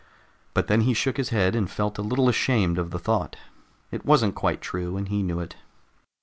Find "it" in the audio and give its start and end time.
3.91-4.03, 5.39-5.57